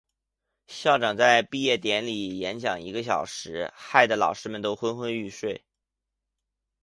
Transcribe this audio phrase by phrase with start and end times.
[0.65, 5.63] 校长在毕业典礼演讲一个小时，害得老师们都昏昏欲睡。